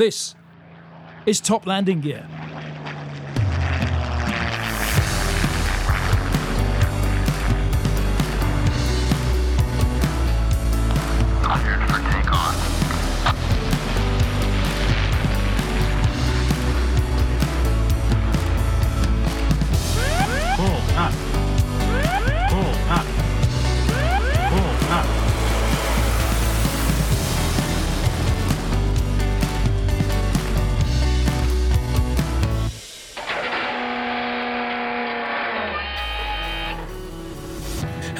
[0.00, 0.34] This
[1.26, 2.26] is Top Landing Gear.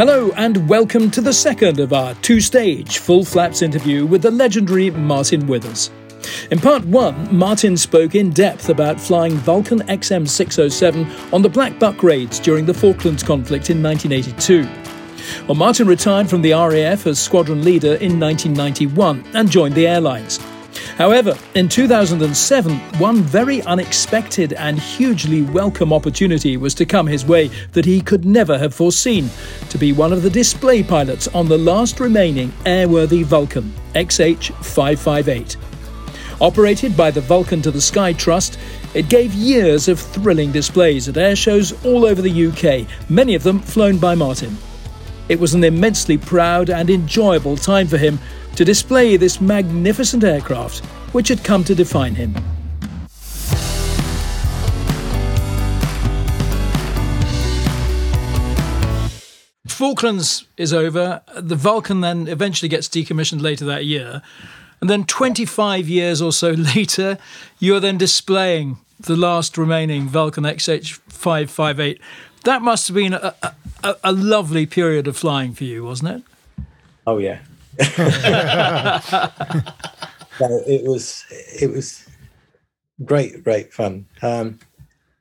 [0.01, 4.31] Hello, and welcome to the second of our two stage full flaps interview with the
[4.31, 5.91] legendary Martin Withers.
[6.51, 11.79] In part one, Martin spoke in depth about flying Vulcan XM 607 on the Black
[11.79, 14.67] Buck raids during the Falklands conflict in 1982.
[15.47, 20.39] Well, Martin retired from the RAF as squadron leader in 1991 and joined the airlines.
[21.01, 27.49] However, in 2007, one very unexpected and hugely welcome opportunity was to come his way
[27.73, 29.31] that he could never have foreseen
[29.71, 35.57] to be one of the display pilots on the last remaining airworthy Vulcan, XH 558.
[36.39, 38.59] Operated by the Vulcan to the Sky Trust,
[38.93, 43.43] it gave years of thrilling displays at air shows all over the UK, many of
[43.43, 44.55] them flown by Martin.
[45.31, 48.19] It was an immensely proud and enjoyable time for him
[48.57, 52.35] to display this magnificent aircraft, which had come to define him.
[59.69, 61.23] Falklands is over.
[61.37, 64.23] The Vulcan then eventually gets decommissioned later that year.
[64.81, 67.19] And then 25 years or so later,
[67.61, 72.01] you're then displaying the last remaining Vulcan XH558.
[72.45, 73.35] That must have been a,
[73.83, 76.23] a, a lovely period of flying for you, wasn't it?
[77.07, 77.41] Oh yeah.
[80.41, 82.07] no, it was it was
[83.05, 84.59] great, great fun, um,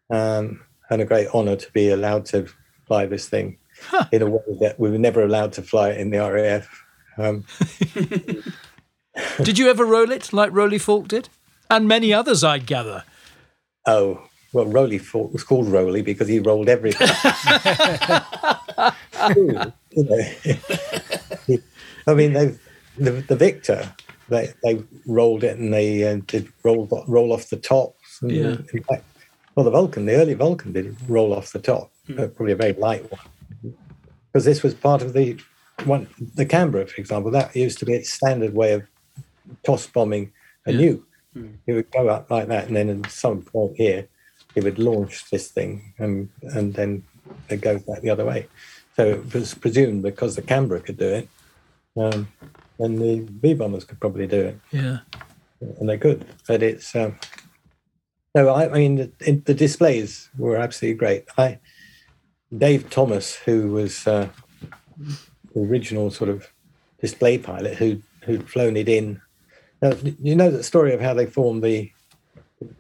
[0.10, 2.48] um, and a great honour to be allowed to
[2.88, 3.58] fly this thing
[4.12, 6.86] in a way that we were never allowed to fly it in the RAF.
[7.18, 7.46] Um,
[9.44, 11.30] Did you ever roll it like Roly Falk did?
[11.70, 13.04] And many others, I gather.
[13.86, 17.08] oh well, Roly Falk was called Roly because he rolled everything.
[19.96, 20.22] You know,
[22.08, 22.56] I mean, they
[22.98, 23.92] the, the Victor
[24.30, 28.20] they they rolled it and they uh, did roll roll off the tops.
[28.22, 28.58] And Yeah.
[28.74, 29.04] In fact,
[29.56, 32.74] well, the Vulcan, the early Vulcan, did roll off the top, but probably a very
[32.74, 33.74] light one,
[34.32, 35.38] because this was part of the
[35.86, 36.08] one.
[36.36, 38.84] The Canberra, for example, that used to be its standard way of
[39.64, 40.32] toss bombing
[40.66, 40.80] a Yeah.
[40.80, 41.04] nuke.
[41.34, 41.48] Hmm.
[41.68, 44.08] It would go up like that, and then at some point here,
[44.56, 47.04] it would launch this thing, and and then
[47.50, 48.48] it goes back the other way.
[48.96, 51.30] So it was presumed because the Canberra could do it,
[51.96, 52.28] um,
[52.80, 55.00] then the V bombers could probably do it, Yeah.
[55.62, 56.26] and they could.
[56.48, 57.18] But it's um,
[58.36, 61.26] no, I, I mean the, the displays were absolutely great.
[61.38, 61.60] I
[62.56, 64.28] Dave Thomas, who was uh,
[65.54, 66.48] the original sort of
[67.00, 69.22] display pilot, who who'd flown it in.
[69.82, 71.92] Now, you know the story of how they formed the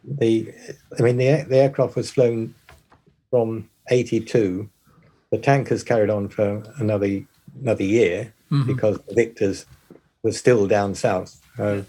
[0.03, 0.53] the.
[0.97, 2.55] I mean, the the aircraft was flown
[3.29, 4.69] from eighty two.
[5.31, 7.21] The tankers carried on for another
[7.61, 8.33] another year
[8.65, 9.65] because the Victors
[10.23, 11.81] were still down south uh,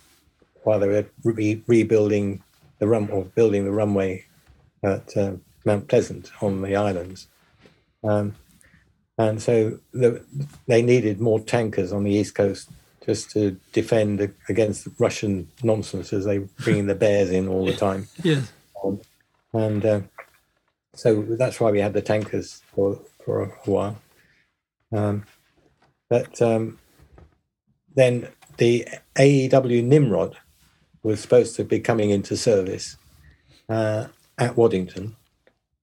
[0.62, 2.42] while they were re- rebuilding
[2.78, 4.24] the run or building the runway
[4.82, 5.32] at uh,
[5.64, 7.28] Mount Pleasant on the islands.
[8.04, 8.34] Um,
[9.18, 10.24] and so the,
[10.66, 12.70] they needed more tankers on the east coast
[13.10, 17.74] just to defend against Russian nonsense as they were bringing the bears in all the
[17.74, 18.06] time.
[18.22, 18.42] Yeah.
[19.52, 20.00] And uh,
[20.94, 23.98] so that's why we had the tankers for, for a while.
[24.92, 25.24] Um,
[26.08, 26.78] but um,
[27.96, 28.28] then
[28.58, 30.36] the AEW Nimrod
[31.02, 32.96] was supposed to be coming into service
[33.68, 34.06] uh,
[34.38, 35.16] at Waddington,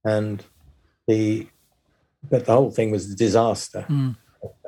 [0.06, 0.46] and
[1.08, 1.48] the
[2.30, 3.86] but the whole thing was a disaster.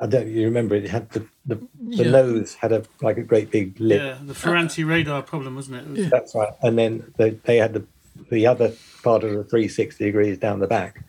[0.02, 2.10] I don't you remember it had the the, the Yeah.
[2.10, 4.00] nose had a like a great big lip.
[4.02, 5.80] Yeah, the Ferranti radar problem, wasn't it?
[5.82, 6.52] it was, That's right.
[6.62, 7.84] And then they, they had the
[8.30, 8.72] the other
[9.02, 11.04] part of the 360 degrees down the back,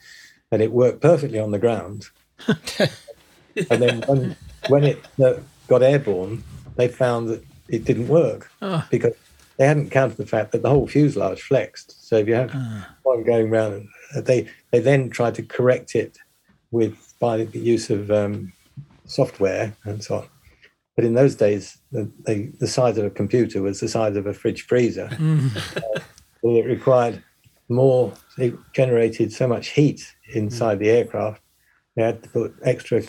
[0.51, 2.05] and it worked perfectly on the ground.
[2.49, 4.35] and then when,
[4.69, 5.33] when it uh,
[5.67, 6.43] got airborne,
[6.75, 8.87] they found that it didn't work Ah.
[8.89, 9.13] because
[9.57, 12.07] they hadn't counted the fact that the whole fuselage flexed.
[12.07, 12.51] So if you have
[13.03, 16.17] one going round, uh, they they then tried to correct it
[16.71, 18.51] with by the use of um,
[19.06, 20.27] software and so on.
[20.95, 24.25] But in those days, the, the, the size of a computer was the size of
[24.25, 25.09] a fridge freezer.
[25.77, 26.00] Uh,
[26.41, 27.23] so it required
[27.69, 30.01] more, it generated so much heat
[30.33, 31.39] inside the aircraft.
[31.95, 33.03] They had to put extra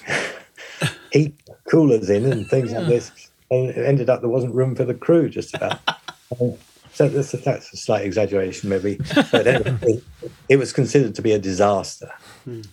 [1.13, 3.11] heat coolers in and things like this.
[3.51, 5.81] And it ended up there wasn't room for the crew just about.
[6.95, 8.99] So that's a, that's a slight exaggeration, maybe.
[9.31, 10.01] But anyway,
[10.49, 12.11] it, was considered to be a disaster.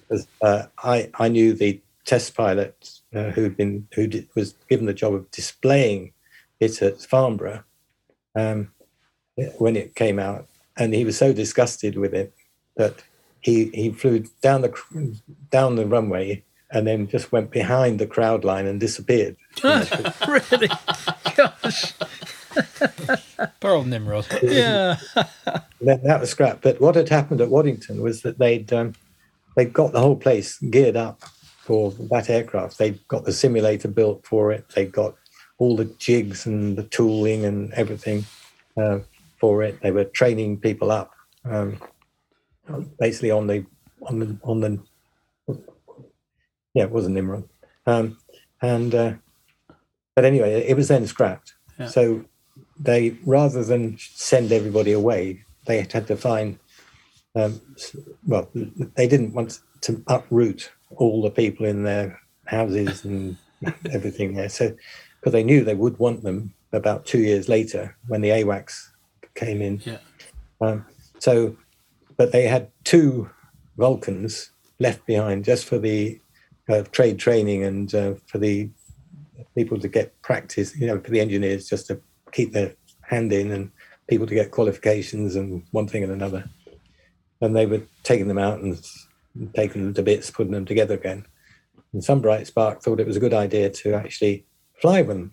[0.10, 4.86] 'Cause, Uh, I I knew the test pilot uh, who'd been who did, was given
[4.88, 6.12] the job of displaying
[6.60, 7.64] it at Farnborough
[8.36, 8.72] um,
[9.58, 12.34] when it came out, and he was so disgusted with it
[12.76, 12.96] that
[13.42, 14.74] he he flew down the
[15.50, 19.36] down the runway and then just went behind the crowd line and disappeared.
[19.64, 20.70] really?
[21.36, 21.94] Gosh.
[23.60, 24.28] Poor old Nimrod.
[24.44, 24.98] Yeah.
[25.82, 26.62] that, that was scrapped.
[26.62, 28.94] But what had happened at Waddington was that they'd um,
[29.56, 31.24] they'd got the whole place geared up
[31.62, 32.78] for that aircraft.
[32.78, 34.68] They'd got the simulator built for it.
[34.70, 35.16] They'd got
[35.58, 38.26] all the jigs and the tooling and everything
[38.78, 39.00] uh,
[39.40, 39.80] for it.
[39.82, 41.12] They were training people up,
[41.46, 41.80] um,
[43.00, 43.66] basically on the
[44.04, 44.80] on the on the
[46.74, 47.48] yeah, it wasn't Nimrod.
[47.86, 48.18] Um,
[48.62, 49.14] and uh,
[50.16, 51.54] but anyway, it was then scrapped.
[51.80, 51.88] Yeah.
[51.88, 52.26] So
[52.80, 56.58] they rather than send everybody away, they had to find.
[57.36, 57.62] Um,
[58.26, 58.50] well,
[58.96, 63.38] they didn't want to uproot all the people in their houses and
[63.92, 64.50] everything there.
[64.50, 64.76] So,
[65.20, 68.90] because they knew they would want them about two years later when the AWACS
[69.36, 69.82] came in.
[69.86, 69.98] Yeah.
[70.62, 70.86] Um,
[71.20, 71.56] so,
[72.18, 73.30] but they had two
[73.78, 76.20] Vulcans left behind just for the
[76.68, 78.70] uh, trade training and uh, for the
[79.56, 83.52] people to get practice, you know, for the engineers just to keep their hand in
[83.52, 83.72] and
[84.08, 86.50] people to get qualifications and one thing and another.
[87.42, 88.80] And they were taking them out and
[89.56, 91.26] taking them to bits, putting them together again.
[91.94, 94.46] And some bright spark thought it was a good idea to actually
[94.82, 95.32] fly them.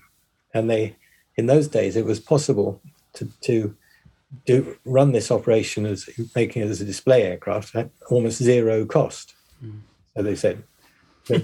[0.55, 0.97] And they,
[1.37, 2.81] in those days, it was possible
[3.15, 3.77] to, to
[4.45, 9.35] do run this operation as making it as a display aircraft at almost zero cost.
[9.65, 9.81] Mm.
[10.17, 10.63] So they said,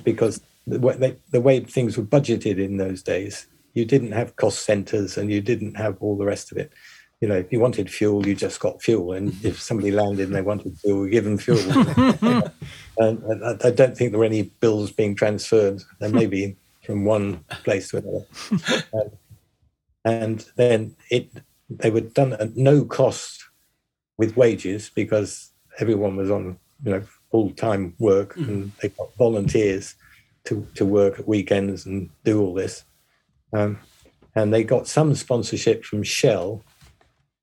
[0.05, 4.37] because the way, they, the way things were budgeted in those days, you didn't have
[4.37, 6.73] cost centers and you didn't have all the rest of it.
[7.21, 10.35] You know, if you wanted fuel, you just got fuel, and if somebody landed and
[10.35, 11.59] they wanted fuel, you give them fuel.
[12.99, 15.83] and, I- I don't think there were any bills being transferred.
[16.01, 18.85] There may be from one place to another.
[18.93, 19.11] Um,
[20.05, 21.29] and then it
[21.71, 23.45] they were done at no cost
[24.19, 29.95] with wages because everyone was on you know full time work and they got volunteers
[30.45, 32.85] to, to work at weekends and do all this.
[33.53, 33.79] Um,
[34.35, 36.65] and they got some sponsorship from Shell.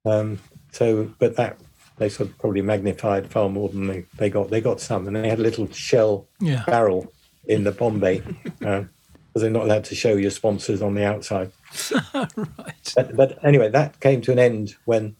[0.06, 0.40] Um,
[0.72, 1.58] so, but that
[1.98, 4.50] they sort of probably magnified far more than they, they got.
[4.50, 6.64] They got some, and they had a little Shell Yeah.
[6.66, 7.12] barrel
[7.46, 8.22] in the bomb bay
[8.60, 8.88] because
[9.36, 11.52] they're not allowed to show your sponsors on the outside.
[12.14, 12.94] right.
[12.96, 15.16] But, but anyway, that came to an end when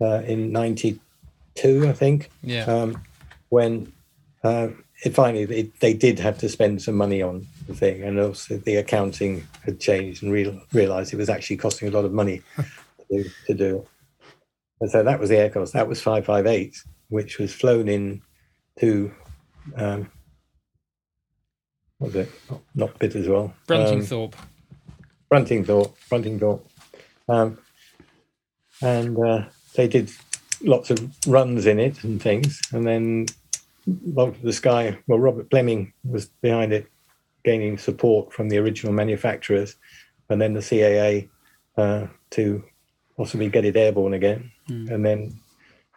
[0.00, 2.64] uh, in '92, I think, Yeah.
[2.64, 3.02] um,
[3.50, 3.92] when
[4.42, 4.68] uh,
[5.04, 8.76] it finally it, they did have to spend some money on thing, and also the
[8.76, 13.22] accounting had changed and real, realized it was actually costing a lot of money to
[13.22, 13.30] do.
[13.46, 13.86] To do.
[14.80, 15.72] And so that was the aircraft.
[15.72, 16.76] That was 558,
[17.08, 18.20] which was flown in
[18.80, 19.12] to
[19.76, 20.10] um,
[21.98, 22.32] what was it?
[22.50, 23.44] Not, not Bitteswell.
[23.44, 24.34] Um, Bruntingthorpe.
[25.32, 26.62] Bruntingthorpe, Bruntingthorpe.
[27.28, 27.58] Um,
[28.82, 29.44] and uh,
[29.74, 30.10] they did
[30.62, 32.60] lots of runs in it and things.
[32.72, 33.26] And then
[33.86, 36.86] Vulcan to the Sky, well, Robert Pleming was behind it,
[37.44, 39.76] gaining support from the original manufacturers,
[40.28, 41.28] and then the CAA
[41.76, 42.64] uh, to
[43.16, 44.50] possibly get it airborne again.
[44.92, 45.40] And then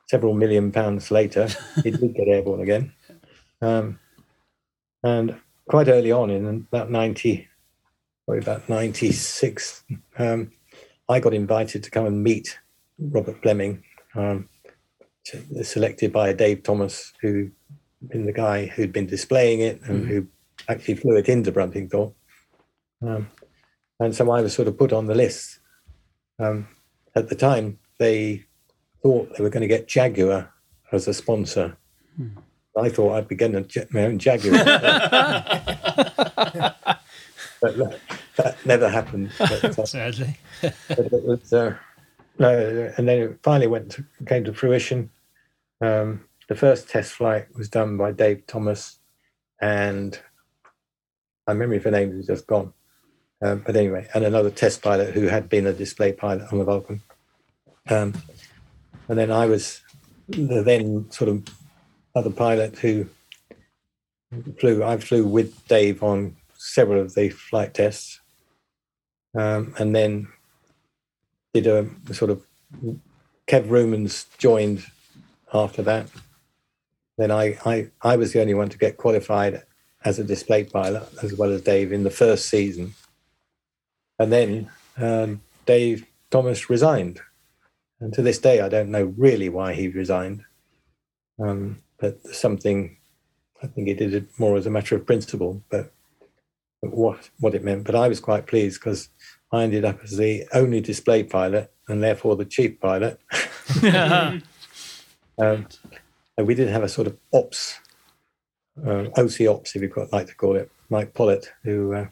[0.08, 2.92] several million pounds later, it did get airborne again.
[3.62, 4.00] Um,
[5.04, 5.36] and
[5.68, 7.48] quite early on, in about 90,
[8.26, 9.84] probably about 96,
[10.18, 10.52] um,
[11.10, 12.60] I got invited to come and meet
[13.00, 13.84] Robert Pleming,
[14.16, 14.50] um,
[15.26, 17.52] to- selected by Dave Thomas, who
[18.08, 20.28] been the guy who'd been displaying it and who
[20.70, 22.14] actually flew it into Bruntingthorpe.
[23.02, 23.30] Um,
[24.00, 25.60] and so I was sort of put on the list.
[26.40, 26.68] Um,
[27.16, 28.46] at the time, they
[29.02, 30.54] thought they were going to get Jaguar
[30.92, 31.78] as a sponsor.
[32.78, 34.64] I thought I'd be getting a, Ja- my own Jaguar.
[37.62, 38.00] but that,
[38.36, 39.32] that never happened.
[39.40, 40.38] But, uh, Sadly.
[40.62, 41.76] but it was, uh,
[42.38, 45.10] no, and then it finally went to, came to fruition.
[45.82, 49.00] Um, the first test flight was done by Dave Thomas,
[49.60, 50.20] and
[51.48, 52.74] my memory for names is just gone.
[53.42, 56.66] Um, but anyway, and another test pilot who had been a display pilot on the
[56.66, 57.02] Vulcan.
[57.90, 58.14] Um,
[59.08, 59.82] and then I was
[60.28, 61.48] the then sort of
[62.16, 63.08] other pilot who
[64.60, 64.84] flew.
[64.84, 68.20] I flew with Dave on several of the flight tests,
[69.38, 70.28] um, and then
[71.54, 72.46] did a sort of
[73.48, 74.86] Kev Rumens joined
[75.54, 76.08] after that.
[77.18, 79.64] Then I, I, I was the only one to get qualified
[80.08, 82.94] as a display pilot, as well as Dave in the first season.
[84.18, 87.20] And then um, Dave Thomas resigned.
[88.00, 90.46] and to this day, I don't know really why he resigned.
[91.40, 92.98] Um, but something,
[93.62, 95.92] I think he did it more as a matter of principle, but,
[96.82, 97.84] what what it meant.
[97.86, 99.10] But I was quite pleased because
[99.52, 103.20] I ended up as the only display pilot and therefore the chief pilot.
[105.40, 105.68] Um,
[106.36, 107.80] and we did have a sort of ops,
[108.86, 112.08] uh, OC ops, if you quite like to call it, Mike Pollitt, who uh,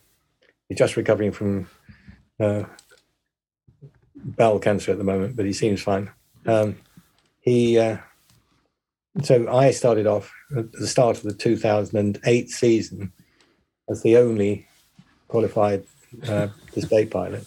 [0.69, 1.69] is just recovering from
[2.39, 2.63] uh,
[4.15, 6.10] bowel cancer at the moment, but he seems fine.
[6.45, 6.77] Um,
[7.41, 7.98] he, uh,
[9.24, 13.13] so I started off at the start of the 2008 season
[13.89, 14.67] as the only
[15.27, 15.86] qualified
[16.27, 17.45] uh, display pilot.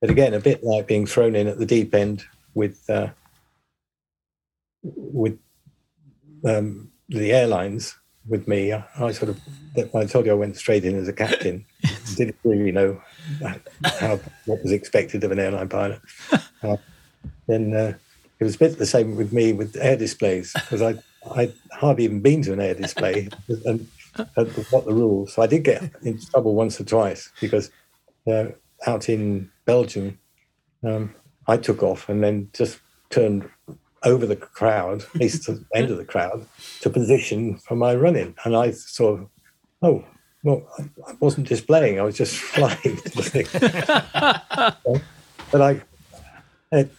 [0.00, 3.08] But again, a bit like being thrown in at the deep end with uh,
[4.82, 5.38] with
[6.44, 7.96] um, the airlines
[8.28, 8.72] with me.
[8.72, 9.40] I, I sort of,
[9.74, 11.64] when I told you I went straight in as a captain,
[12.16, 13.00] didn't really know
[14.00, 16.00] how what was expected of an airline pilot.
[16.62, 16.76] Uh,
[17.48, 17.92] then uh,
[18.38, 20.94] it was a bit the same with me with air displays because I
[21.34, 23.28] I hardly even been to an air display
[23.64, 23.88] and
[24.36, 25.34] had got the rules.
[25.34, 27.70] So I did get in trouble once or twice because
[28.28, 28.46] uh,
[28.86, 30.18] out in Belgium,
[30.84, 31.14] um,
[31.46, 33.48] I took off and then just turned
[34.04, 36.46] over the crowd, at least to the end of the crowd,
[36.80, 38.34] to position for my running.
[38.44, 39.28] And I sort of,
[39.82, 40.04] oh,
[40.42, 40.66] well,
[41.06, 42.98] I wasn't displaying, I was just flying
[45.52, 45.80] but I,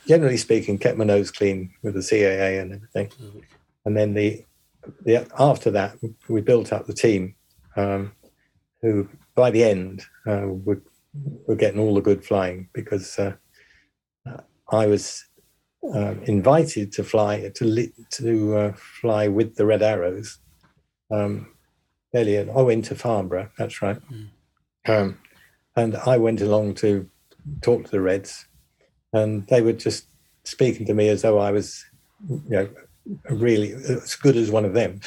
[0.08, 3.12] generally speaking, kept my nose clean with the CAA and everything.
[3.86, 4.46] And then the,
[5.04, 5.98] the after that,
[6.30, 7.36] we built up the team,
[7.76, 8.14] um,
[8.82, 10.82] who by the end uh, were,
[11.48, 13.34] were getting all the good flying because uh,
[14.72, 15.26] I was
[15.94, 20.40] uh, invited to fly to to uh, fly with the Red Arrows.
[21.12, 21.48] Um,
[22.16, 23.50] earlier, I went to Farnborough.
[23.58, 23.98] That's right,
[24.88, 25.20] um,
[25.76, 27.10] and I went along to
[27.62, 28.46] talk to the Reds,
[29.12, 30.06] and they were just
[30.44, 31.86] speaking to me as though I was,
[32.30, 32.70] you know,
[33.30, 35.02] really as good as one of them.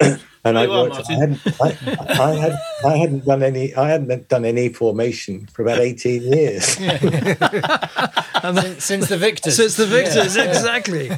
[0.44, 0.58] should I say.
[0.58, 3.74] And I, you are, worked, I, hadn't, I, I, had, I hadn't done any.
[3.74, 6.78] I hadn't done any formation for about eighteen years.
[8.40, 9.56] Since, since the victors.
[9.56, 11.10] So it's the victors, exactly.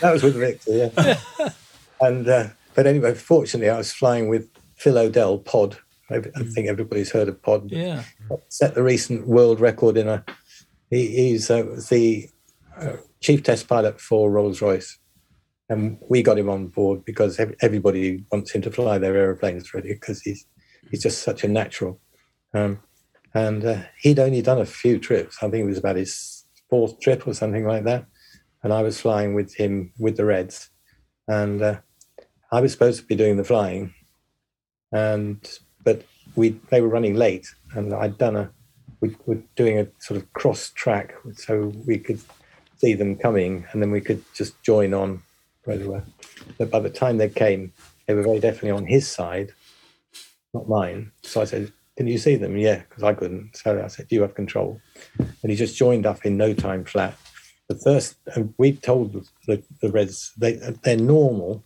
[0.00, 1.48] That was with Victor, yeah.
[2.00, 5.78] and uh, but anyway, fortunately, I was flying with Phil O'Dell Pod.
[6.10, 7.70] I, I think everybody's heard of Pod.
[7.70, 8.02] Yeah.
[8.48, 10.24] Set the recent world record in a.
[10.90, 12.28] He, he's uh, the
[12.76, 14.98] uh, chief test pilot for Rolls Royce,
[15.68, 19.94] and we got him on board because everybody wants him to fly their aeroplanes really
[19.94, 20.46] because he's
[20.90, 22.00] he's just such a natural.
[22.52, 22.80] Um,
[23.32, 25.38] and uh, he'd only done a few trips.
[25.42, 28.06] I think it was about his fourth trip or something like that.
[28.62, 30.70] And I was flying with him with the Reds,
[31.28, 31.80] and uh,
[32.52, 33.92] I was supposed to be doing the flying,
[34.92, 35.38] and
[35.82, 36.02] but
[36.34, 38.50] we they were running late, and I'd done a
[39.00, 42.20] we were doing a sort of cross track so we could
[42.78, 45.22] see them coming, and then we could just join on
[45.64, 46.02] where they were.
[46.58, 47.72] But by the time they came,
[48.06, 49.52] they were very definitely on his side,
[50.52, 51.12] not mine.
[51.22, 53.56] So I said, "Can you see them?" Yeah, because I couldn't.
[53.56, 54.80] So I said, Do "You have control,"
[55.18, 57.16] and he just joined up in no time flat.
[57.68, 58.16] The first,
[58.58, 60.52] we told the, the Reds they,
[60.82, 61.64] their normal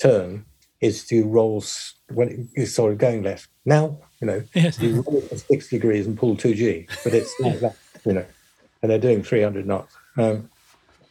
[0.00, 0.44] turn
[0.80, 1.62] is to roll
[2.12, 3.48] when it's sort of going left.
[3.64, 4.80] Now, you know, Yes.
[4.80, 8.24] you roll for six degrees and pull 2G, but it's like that, you know,
[8.82, 9.94] and they're doing 300 knots.
[10.16, 10.50] Um,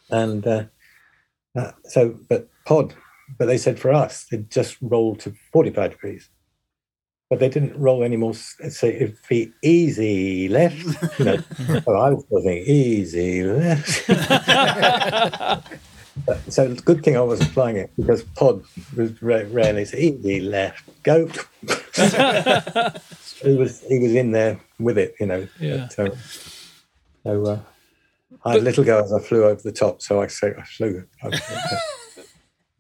[0.10, 0.64] and uh,
[1.60, 2.94] uh, so, but pod,
[3.38, 6.30] but they said for us, they just rolled to 45 degrees.
[7.30, 8.32] But they didn't roll any more.
[8.32, 11.38] s- Say if the easy left, you know.
[11.86, 14.10] so I was thinking easy left.
[16.50, 18.64] So good thing I wasn't flying it because pod
[18.98, 21.28] was ra- rarely say easy left go.
[23.42, 25.48] he was he was in there with it, you know.
[25.62, 25.88] Yeah.
[25.88, 26.14] So,
[27.24, 27.60] so uh,
[28.46, 30.02] I had a little go as I flew over the top.
[30.02, 31.06] So I say I flew.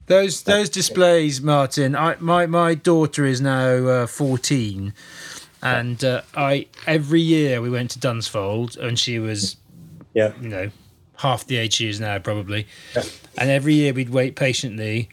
[0.06, 1.96] Those those displays, Martin.
[1.96, 4.96] I my my daughter is now uh, fourteen,
[5.62, 9.58] and uh, I every year we went to Dunsfold, and she was
[10.16, 10.72] yeah, you know
[11.18, 12.66] half the age she is now probably,
[12.96, 13.04] Yeah.
[13.38, 15.10] and every year we'd wait patiently.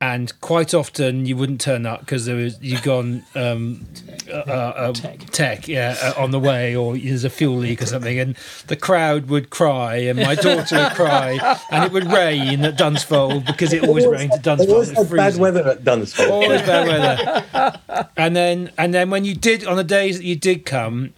[0.00, 3.84] And quite often you wouldn't turn up because there was you gone um,
[4.30, 5.66] uh, uh, tech.
[5.66, 8.36] yeah, uh, on the way, or there's a fuel leak or something, and
[8.68, 13.44] the crowd would cry, and my daughter would cry, and it would rain at Dunsfold
[13.44, 14.68] because it always rained at Dunsfold.
[14.68, 16.30] always It had bad weather at Dunsfold.
[16.30, 17.80] Always bad weather.
[18.16, 21.14] And then and then when you did on the days that you did come,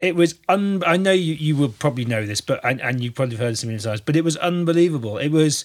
[0.00, 0.82] it was un.
[0.86, 3.52] I know you you will probably know this, but and, and you probably have heard
[3.52, 5.18] this a million times, but it was unbelievable.
[5.18, 5.64] It was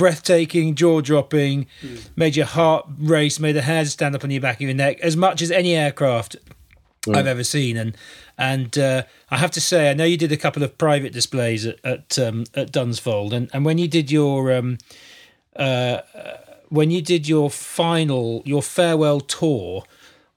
[0.00, 1.66] breathtaking, jaw dropping,
[2.16, 4.98] made your heart race, made the hairs stand up on your back of your neck
[5.00, 6.36] as much as any aircraft
[7.06, 7.94] I've ever seen, and
[8.38, 11.66] and uh, I have to say, I know you did a couple of private displays
[11.66, 14.78] at at, um, at Dunsfold, and and when you did your um,
[15.54, 15.98] uh,
[16.70, 19.84] when you did your final your farewell tour.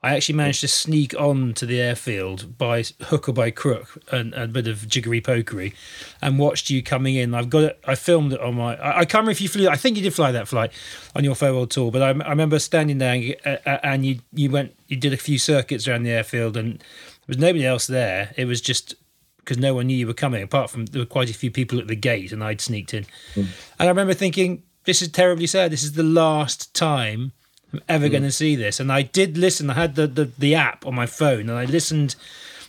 [0.04, 4.34] I actually managed to sneak on to the airfield by hook or by crook and,
[4.34, 5.72] and a bit of jiggery pokery
[6.20, 7.32] and watched you coming in.
[7.32, 9.66] I've got it, I filmed it on my, I, I can't remember if you flew,
[9.66, 10.72] I think you did fly that flight
[11.16, 14.50] on your farewell tour, but I, I remember standing there and, uh, and you, you
[14.50, 18.34] went, you did a few circuits around the airfield and there was nobody else there.
[18.36, 18.96] It was just
[19.38, 21.80] because no one knew you were coming, apart from there were quite a few people
[21.80, 23.06] at the gate and I'd sneaked in.
[23.36, 25.72] And I remember thinking, this is terribly sad.
[25.72, 27.32] This is the last time
[27.74, 28.78] I'm ever going to see this.
[28.80, 29.68] And I did listen.
[29.70, 32.14] I had the, the, the app on my phone and I listened.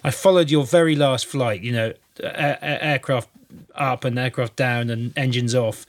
[0.03, 3.29] I followed your very last flight, you know, a- a- aircraft
[3.75, 5.85] up and aircraft down and engines off.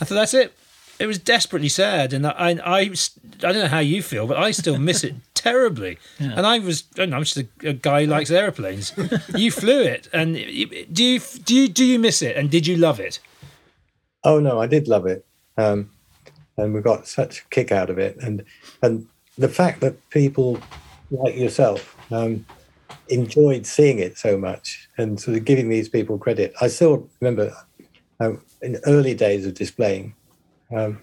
[0.00, 0.52] I thought, that's it.
[0.98, 2.12] It was desperately sad.
[2.12, 5.14] And I, I, I, I don't know how you feel, but I still miss it
[5.34, 5.98] terribly.
[6.18, 8.92] And I was, I don't know, I'm just a, a guy who likes airplanes.
[9.34, 10.08] you flew it.
[10.12, 12.36] And do you, do you, do you miss it?
[12.36, 13.18] And did you love it?
[14.24, 15.24] Oh no, I did love it,
[15.56, 15.90] um,
[16.58, 18.44] and we got such a kick out of it, and
[18.82, 20.60] and the fact that people
[21.10, 22.44] like yourself um,
[23.08, 26.52] enjoyed seeing it so much, and sort of giving these people credit.
[26.60, 27.54] I still remember
[28.20, 30.14] um, in early days of displaying,
[30.74, 31.02] um,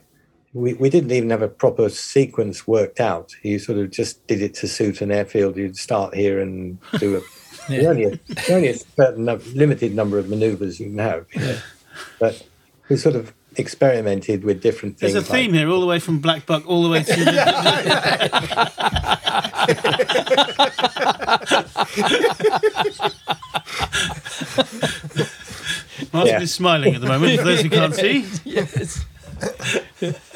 [0.54, 3.36] we we didn't even have a proper sequence worked out.
[3.44, 5.58] You sort of just did it to suit an airfield.
[5.58, 7.22] You'd start here and do a.
[7.68, 8.20] There's only a,
[8.52, 11.58] only a certain limited number of manoeuvres you can have, you know.
[12.20, 12.48] but
[12.90, 15.14] we sort of experimented with different things.
[15.14, 17.26] There's a like- theme here, all the way from Black Buck, all the way through.
[17.26, 17.46] The,
[26.14, 26.42] Martin Yeah.
[26.42, 27.38] is smiling at the moment.
[27.40, 29.06] For those who can't see, Yes.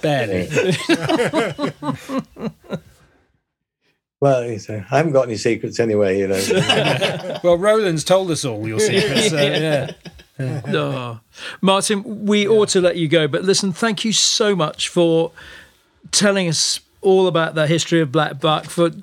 [0.01, 0.47] Barely.
[4.21, 7.39] Well, you I haven't got any secrets anyway, you know.
[7.41, 9.29] Well, Roland's told us all your secrets.
[9.29, 9.91] So, yeah.
[10.67, 11.19] Oh.
[11.61, 15.31] Martin, we ought to let you go, but listen, thank you so much for
[16.11, 18.99] telling us all about the history of Black Buck, for t-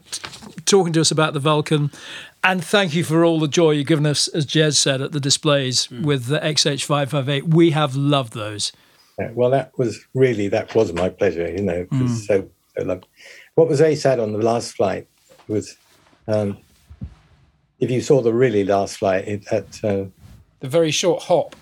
[0.65, 1.91] talking to us about the Vulcan,
[2.43, 5.21] and thank you for all the joy you've given us, as Jez said, at the
[5.21, 7.53] displays with the XH558.
[7.55, 8.73] We have loved those.
[9.19, 11.87] Yeah, well, that was really that was my pleasure, you know.
[11.91, 13.09] Was so so lovely.
[13.55, 15.09] What was very sad on the last flight
[15.49, 15.77] was,
[16.29, 16.59] um,
[17.81, 20.05] if you saw the really last flight it, at, uh,
[20.67, 21.55] The very short hop.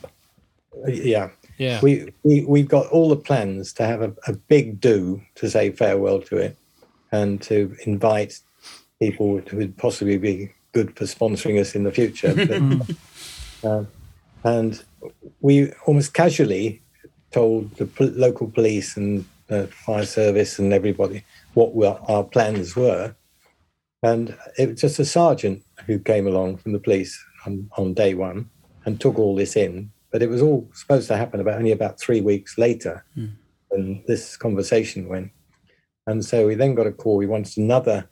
[0.89, 1.79] yeah, Yeah.
[1.83, 5.73] we, we we've got all the plans to have a, a big do to say
[5.73, 6.57] farewell to it,
[7.13, 8.41] and to invite
[9.03, 12.33] people who would possibly be good for sponsoring us in the future.
[13.63, 13.89] But, um,
[14.43, 14.83] and
[15.43, 16.81] we almost casually
[17.31, 22.75] told the pol- local police and uh, fire service and everybody what were, our plans
[22.75, 23.15] were.
[24.03, 28.15] And it was just a sergeant who came along from the police on, on day
[28.15, 28.49] one
[28.85, 29.91] and took all this in.
[30.11, 33.05] But it was all supposed to happen about only about three weeks later
[33.69, 35.31] when this conversation went.
[36.07, 37.17] And so we then got a call.
[37.17, 38.09] We wanted another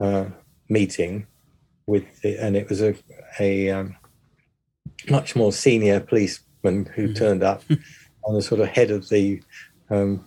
[0.00, 0.26] uh,
[0.68, 1.26] meeting
[1.86, 2.94] with, the, and it was a,
[3.40, 3.96] a um,
[5.08, 7.62] much more senior policeman who turned up
[8.24, 9.42] on the sort of head of the
[9.90, 10.24] um,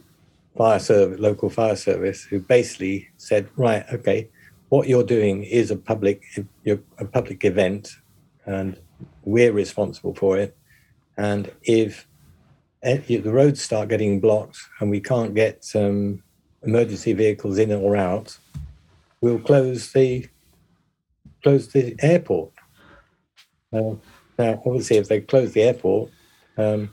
[0.58, 4.30] fire service, local fire service, who basically said, "Right, okay,
[4.70, 6.24] what you're doing is a public,
[6.64, 7.96] you're a public event,
[8.46, 8.80] and
[9.24, 10.58] we're responsible for it.
[11.18, 12.08] And if
[12.84, 16.24] eh, the roads start getting blocked and we can't get um,
[16.64, 18.38] emergency vehicles in or out,
[19.22, 20.28] we'll close the
[21.44, 22.52] close the airport.
[23.72, 23.96] Uh,
[24.38, 26.12] now, obviously, if they close the airport,
[26.58, 26.90] um,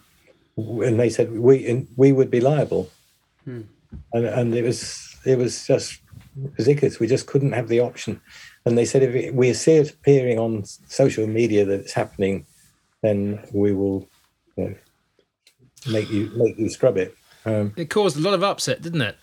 [0.56, 2.90] and they said we and we would be liable,
[4.12, 6.00] and and it was it was just
[6.58, 7.00] ridiculous.
[7.00, 8.20] We just couldn't have the option.
[8.64, 12.46] And they said if it, we see it appearing on social media that it's happening,
[13.02, 14.08] then we will
[14.56, 14.74] you know,
[15.90, 17.16] make you make you scrub it.
[17.44, 19.16] Um, It caused a lot of upset, didn't it?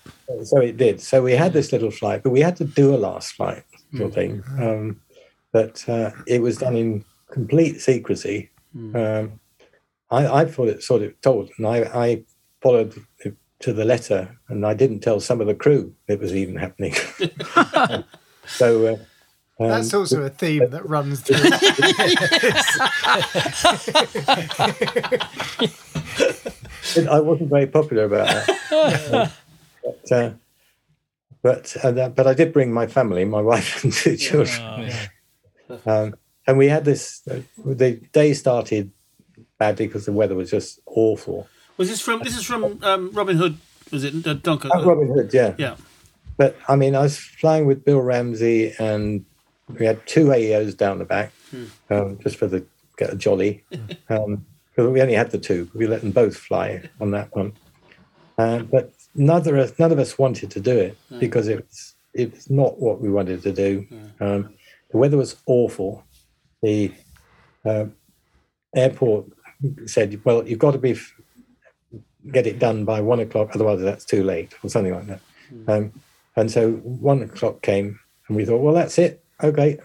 [0.44, 1.00] so it did.
[1.02, 3.64] So we had this little flight, but we had to do a last flight
[3.96, 4.44] sort of thing.
[4.60, 5.00] Um,
[5.52, 8.50] but uh, it was done in complete secrecy.
[8.76, 9.40] Um,
[10.12, 12.24] I, I thought it sort of told, and I, I
[12.62, 16.36] followed it to the letter, and I didn't tell some of the crew it was
[16.36, 16.94] even happening.
[18.46, 18.98] so uh,
[19.60, 21.38] um, That's also a theme that runs through.
[27.10, 29.32] I wasn't very popular about that.
[29.84, 30.32] but uh,
[31.42, 34.92] but, uh, that- but I did bring my family, my wife and two children.
[35.86, 36.16] Um,
[36.48, 38.92] and we had this, uh, the day started
[39.58, 41.48] badly because the weather was just awful.
[41.78, 42.22] was this from?
[42.24, 43.58] This is from um, Robin Hood.
[43.92, 44.72] Was it uh, Dunkirk?
[44.74, 45.56] Oh, Robin Hood, yeah.
[45.58, 45.76] Yeah.
[46.38, 49.26] But I mean, I was flying with Bill Ramsey and
[49.78, 51.32] we had two AEOs down the back,
[51.90, 52.66] um, just for the
[52.98, 53.64] get a jolly.
[54.10, 57.52] Um, because we only had the two, we let them both fly on that one.
[58.38, 62.34] Uh, but neither of, none of us wanted to do it because it was it
[62.34, 63.86] was not what we wanted to do.
[64.22, 64.54] Um,
[64.92, 66.04] the weather was awful.
[66.64, 66.94] The
[67.66, 67.86] uh,
[68.74, 69.26] airport
[69.86, 71.14] said, "Well, you've got to be f-
[72.32, 75.22] get it done by one o'clock, otherwise that's too late," or something like that.
[75.68, 75.92] Um,
[76.38, 79.22] and so one o'clock came, and we thought, "Well, that's it.
[79.44, 79.78] Okay,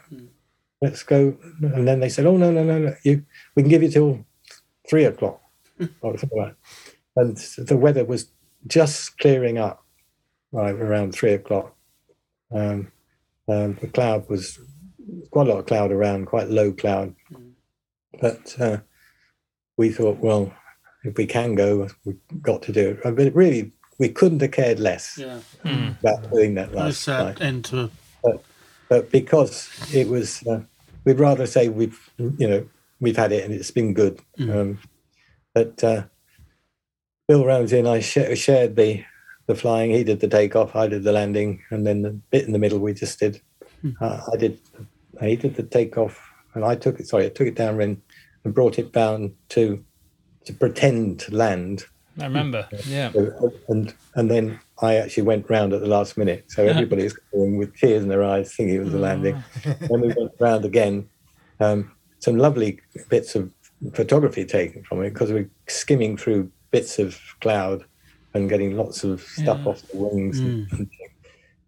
[0.83, 2.95] let's go." And then they said, "Oh no, no, no, no!
[3.03, 4.25] You, we can give you till
[4.89, 5.41] three o'clock."
[6.03, 6.55] or something like
[7.17, 7.23] that.
[7.23, 7.37] And
[7.69, 8.31] the weather was
[8.69, 9.85] just clearing up
[10.53, 11.75] right around three o'clock.
[12.53, 12.93] Um,
[13.49, 14.59] um, the cloud was
[15.33, 17.15] quite a lot of cloud around, quite low cloud.
[18.21, 18.79] But uh,
[19.77, 20.53] we thought, well,
[21.05, 23.01] if we can go, we've got to do it.
[23.03, 25.41] But really, we couldn't have cared less Yeah.
[25.65, 27.41] about doing that Very last sad night.
[27.41, 27.91] end to
[28.89, 30.61] But because it was, uh,
[31.05, 32.67] we'd rather say we've, you know,
[33.01, 34.21] we've had it and it's been good.
[34.39, 34.79] Um,
[35.55, 36.05] but uh,
[37.29, 39.05] Bill Ramsey and I sh- shared the
[39.47, 39.91] the flying.
[39.91, 42.79] He did the takeoff, I did the landing, and then the bit in the middle
[42.79, 43.41] we just did.
[44.01, 44.59] Uh, I did,
[45.21, 46.19] he did the takeoff,
[46.55, 47.07] and I took it.
[47.07, 48.01] Sorry, I took it down and,
[48.45, 49.85] and brought it down to
[50.47, 51.85] to pretend to land.
[52.19, 52.69] I remember.
[52.87, 53.13] Yeah.
[53.69, 57.59] And and then I actually went round at the last minute, so everybody was going
[57.59, 59.43] with tears in their eyes, thinking it was a landing.
[59.89, 61.09] when we went round again,
[61.61, 63.53] um, some lovely bits of
[63.93, 67.85] photography taken from it because we're skimming through bits of cloud
[68.35, 70.41] and getting lots of stuff off the wings.
[70.41, 70.91] And, and,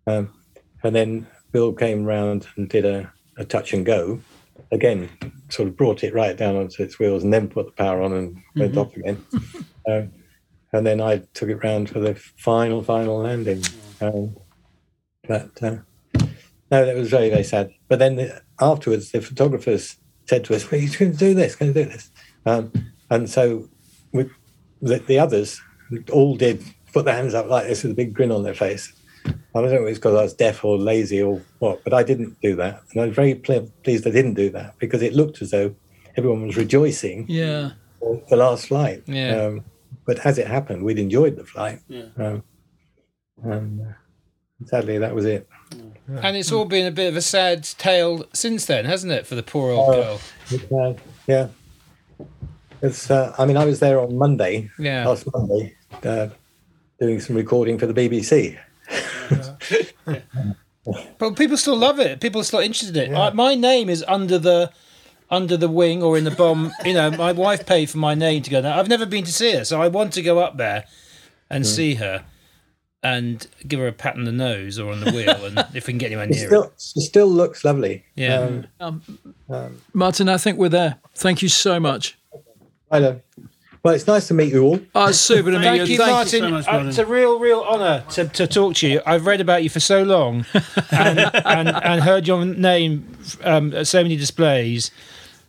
[0.06, 0.34] um,
[0.82, 4.20] and then Bill came round and did a, a touch and go.
[4.72, 5.08] Again,
[5.48, 8.12] sort of brought it right down onto its wheels and then put the power on
[8.12, 9.24] and went off again.
[9.88, 10.10] um,
[10.76, 13.62] and then I took it round for the final, final landing.
[14.00, 14.36] Um,
[15.28, 15.76] but uh,
[16.70, 17.70] no, that was very, very sad.
[17.88, 21.56] But then the, afterwards, the photographers said to us, "Well, you going to do this?
[21.56, 22.10] Going to do this?"
[22.44, 22.72] Um,
[23.10, 23.68] and so
[24.12, 24.28] we,
[24.82, 25.60] the, the others
[26.12, 26.62] all did
[26.92, 28.92] put their hands up like this with a big grin on their face.
[29.26, 32.02] I don't know if it's because I was deaf or lazy or what, but I
[32.02, 32.82] didn't do that.
[32.92, 35.74] And I was very ple- pleased I didn't do that because it looked as though
[36.16, 37.70] everyone was rejoicing Yeah.
[38.28, 39.02] the last flight.
[39.06, 39.36] Yeah.
[39.46, 39.64] Um,
[40.06, 41.80] but as it happened, we'd enjoyed the flight.
[41.88, 42.04] Yeah.
[42.16, 42.42] Um,
[43.42, 43.92] and uh,
[44.66, 45.48] sadly, that was it.
[46.22, 49.34] And it's all been a bit of a sad tale since then, hasn't it, for
[49.34, 50.20] the poor old Oh.
[50.70, 50.90] girl?
[50.90, 50.94] Uh,
[51.26, 51.48] yeah.
[52.82, 53.10] It's.
[53.10, 55.06] Uh, I mean, I was there on Monday, Yeah.
[55.08, 56.28] last Monday, uh,
[57.00, 58.56] doing some recording for the BBC.
[61.18, 62.20] But people still love it.
[62.20, 63.16] People are still interested in it.
[63.16, 64.70] I, my name is under the
[65.30, 66.72] under the wing or in the bomb.
[66.84, 68.72] you know, my wife paid for my name to go there.
[68.74, 70.84] I've never been to see her, so I want to go up there
[71.50, 72.24] and see her
[73.02, 75.92] and give her a pat on the nose or on the wheel, and if we
[75.92, 76.72] can get anywhere It near still, it.
[76.96, 78.04] it still looks lovely.
[78.16, 78.62] Yeah.
[78.80, 79.02] Um,
[79.92, 80.98] Martin, I think we're there.
[81.14, 82.18] Thank you so much.
[82.90, 83.20] I know.
[83.84, 84.80] Well, it's nice to meet you all.
[84.96, 86.40] Oh, it's super to meet Thank you, Thank Martin.
[86.40, 89.00] so much, Uh, it's a real, real honour to, to talk to you.
[89.06, 90.44] I've read about you for so long
[90.90, 94.90] and, and, and heard your name um, at so many displays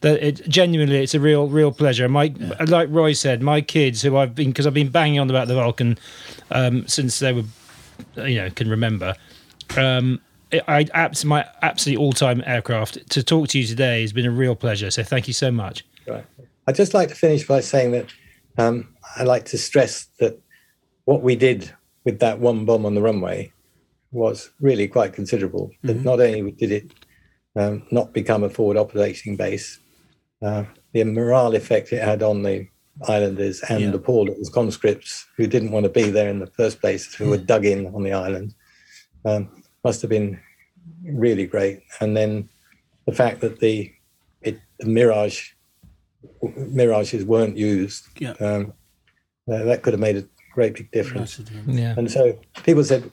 [0.01, 2.07] that it genuinely it's a real, real pleasure.
[2.07, 2.33] My
[2.67, 5.55] like Roy said, my kids who I've been because I've been banging on about the
[5.55, 5.97] Vulcan
[6.51, 7.43] um, since they were,
[8.17, 9.15] you know, can remember.
[9.75, 13.10] Um, it- I abs- my absolutely all time aircraft.
[13.12, 14.91] To talk to you today has been a real pleasure.
[14.91, 15.83] So thank you so much.
[16.07, 16.25] Right.
[16.67, 18.05] I'd just like to finish by saying that
[18.57, 20.39] um, I like to stress that
[21.05, 23.51] what we did with that one bomb on the runway
[24.12, 25.71] was really quite considerable.
[25.83, 26.91] That not only did it
[27.55, 29.79] um, not become a forward operating base,
[30.41, 32.67] uh, the morale effect it had on the
[33.08, 33.91] islanders and Yeah.
[33.91, 37.30] the poor little conscripts who didn't want to be there in the first place, who
[37.30, 38.54] were dug in on the island,
[39.26, 40.39] um, must have been
[41.04, 41.82] really great.
[42.00, 42.50] And then
[43.06, 43.91] the fact that the
[44.41, 45.52] it, the Mirage
[46.58, 48.08] mirages weren't used.
[48.19, 48.32] Yeah.
[48.39, 48.73] Um,
[49.52, 51.39] uh, that could have made a great big difference.
[51.67, 51.93] Yeah.
[51.97, 53.10] And so people said,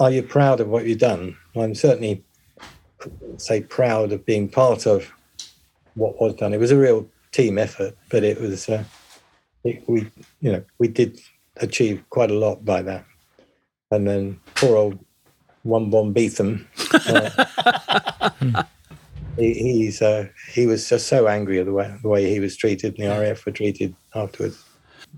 [0.00, 2.24] "Are you proud of what you've done?" Well, I'm certainly
[3.36, 5.12] say proud of being part of
[5.98, 6.54] what was done.
[6.54, 8.84] It was a real team effort, but it was uh,
[9.64, 11.20] it, we you know we did
[11.58, 13.04] achieve quite a lot by that.
[13.90, 14.98] And then poor old
[15.62, 16.64] one bomb Beetham.
[16.92, 18.62] Uh,
[19.36, 22.56] he, he's uh, he was just so angry at the way the way he was
[22.56, 24.64] treated and the RAF were treated afterwards.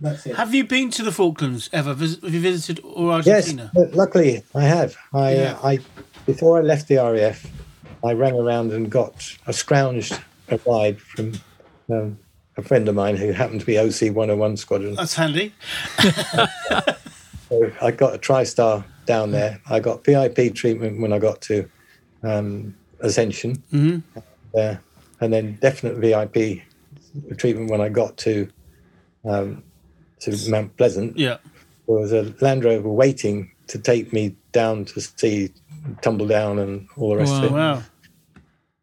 [0.01, 0.37] That's it.
[0.37, 1.91] Have you been to the Falklands ever?
[1.91, 3.71] Have you visited or Argentina?
[3.75, 4.97] but luckily I have.
[5.13, 5.59] I, Yeah.
[5.63, 5.79] uh, I
[6.27, 7.45] before I left the RAF,
[8.05, 9.15] I rang around and got
[9.47, 10.21] a scrounged
[10.53, 11.33] a ride from
[11.91, 12.19] um,
[12.57, 14.95] a friend of mine who happened to be OC 101 Squadron.
[14.95, 15.53] That's handy.
[17.49, 19.61] So I got a TriStar down there.
[19.69, 21.69] I got VIP treatment when I got to
[22.23, 23.63] um, ascension,
[24.57, 24.77] uh,
[25.21, 26.63] and then definite VIP
[27.37, 28.49] treatment when I got to
[29.25, 29.65] um,
[30.21, 31.19] to Mount Pleasant.
[31.19, 31.39] Yeah.
[31.89, 35.51] There was a Land Rover waiting to take me down to see
[36.03, 37.83] Tumbledown and all the rest of it, Wow.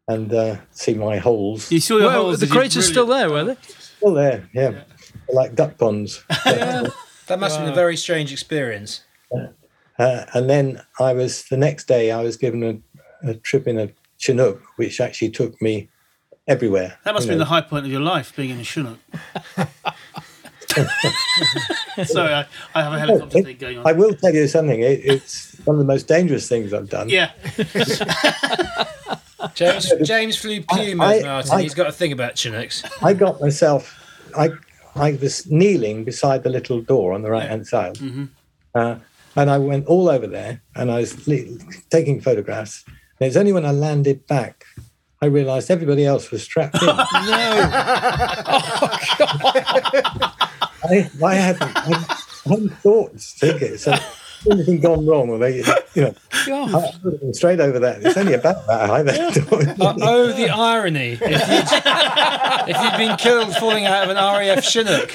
[0.08, 1.70] And uh, see my holes.
[1.70, 2.40] You saw your Well, holes.
[2.40, 2.60] the did you?
[2.60, 3.56] crater's still there, were they?
[3.68, 4.84] Still there, yeah, They're
[5.32, 6.24] like duck ponds.
[7.28, 9.02] That must have been a very strange experience.
[9.98, 12.78] Uh, and then I was the next day I was given a,
[13.28, 15.90] a trip in a Chinook, which actually took me
[16.46, 16.96] everywhere.
[17.04, 17.44] That must you have been know.
[17.44, 18.98] the high point of your life, being in a Chinook.
[22.06, 23.86] Sorry, I, I have a helicopter thing going on.
[23.86, 24.80] I will tell you something.
[24.80, 27.10] It, it's one of the most dangerous things I've done.
[27.10, 27.32] Yeah.
[29.54, 31.52] James James flew Pumas, I- Martin.
[31.52, 32.82] I- He's got a thing about Chinooks.
[33.02, 33.94] I got myself.
[34.36, 34.50] I
[34.96, 38.24] I was kneeling beside the little door on the right hand side, Mm-hmm.
[38.74, 38.96] uh,
[39.36, 41.44] and I went all over there, and I was le-
[41.90, 42.84] taking photographs.
[43.20, 44.64] And it's only when I landed back,
[45.22, 46.88] I realised everybody else was strapped in.
[50.84, 52.04] I, I hadn't, I
[52.46, 53.78] hadn't thought to take it.
[53.80, 53.94] So
[54.50, 55.58] anything gone wrong, or they,
[55.94, 58.02] you know, I would have been straight over that.
[58.02, 59.28] It's only about that high there.
[59.28, 61.18] Uh, oh, the irony!
[61.20, 65.12] If you'd, if you'd been killed falling out of an RAF Chinook,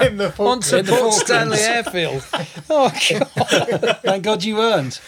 [0.00, 0.72] in the Falklands.
[0.72, 2.24] Onto In the Port Stanley Airfield.
[2.70, 3.98] Oh, God.
[4.02, 5.00] thank God you weren't.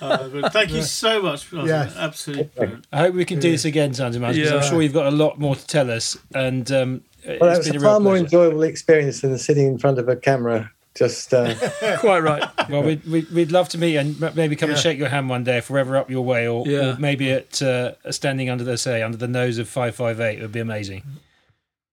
[0.00, 1.52] Uh, thank you so much.
[1.52, 1.66] Ross.
[1.66, 1.96] Yes.
[1.96, 2.86] Absolutely brilliant.
[2.92, 5.38] I hope we can do this again sometime, because I'm sure you've got a lot
[5.38, 6.16] more to tell us.
[6.34, 9.36] And um, Well, it's that was been a a real far more enjoyable experience than
[9.38, 10.70] sitting in front of a camera.
[10.96, 11.54] Just uh,
[11.98, 12.48] Quite right.
[12.70, 15.42] Well, we'd, we'd, we'd love to meet and maybe come and shake your hand one
[15.42, 16.94] day if we're ever up your way, or, Yeah.
[16.94, 20.38] or maybe at uh, standing under the say under the nose of five five eight
[20.38, 21.02] It would be amazing.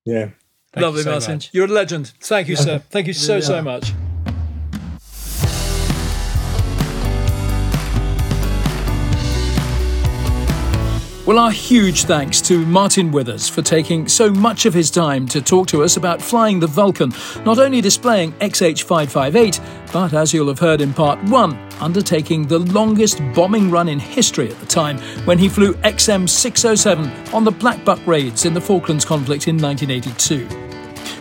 [0.05, 0.29] yeah.
[0.73, 1.33] Thank Lovely, you so Martin.
[1.35, 1.49] much.
[1.51, 2.13] You're a legend.
[2.21, 2.79] Thank you, sir.
[2.91, 3.91] Thank you so, so much.
[11.23, 15.39] Well, our huge thanks to Martin Withers for taking so much of his time to
[15.39, 17.13] talk to us about flying the Vulcan,
[17.45, 23.21] not only displaying XH558, but as you'll have heard in part one, undertaking the longest
[23.35, 28.05] bombing run in history at the time when he flew XM607 on the Black Buck
[28.07, 30.47] raids in the Falklands conflict in 1982.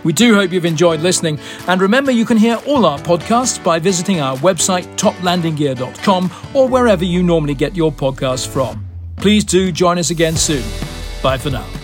[0.03, 3.79] We do hope you've enjoyed listening, and remember you can hear all our podcasts by
[3.79, 8.90] visiting our website toplandinggear.com or wherever you normally get your podcasts from.
[9.21, 10.65] Please do join us again soon.
[11.23, 11.80] Bye for now.